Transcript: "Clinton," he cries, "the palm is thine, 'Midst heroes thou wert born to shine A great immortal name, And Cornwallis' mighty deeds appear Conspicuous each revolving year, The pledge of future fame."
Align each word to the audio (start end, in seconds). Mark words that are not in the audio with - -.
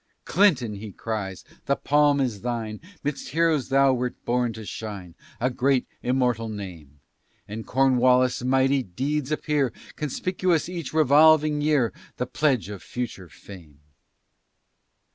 "Clinton," 0.25 0.73
he 0.77 0.91
cries, 0.91 1.45
"the 1.67 1.75
palm 1.75 2.19
is 2.19 2.41
thine, 2.41 2.79
'Midst 3.03 3.29
heroes 3.29 3.69
thou 3.69 3.93
wert 3.93 4.15
born 4.25 4.51
to 4.53 4.65
shine 4.65 5.13
A 5.39 5.51
great 5.51 5.85
immortal 6.01 6.49
name, 6.49 6.99
And 7.47 7.67
Cornwallis' 7.67 8.41
mighty 8.43 8.81
deeds 8.81 9.31
appear 9.31 9.71
Conspicuous 9.97 10.67
each 10.67 10.91
revolving 10.91 11.61
year, 11.61 11.93
The 12.17 12.25
pledge 12.25 12.67
of 12.67 12.81
future 12.81 13.29
fame." 13.29 13.81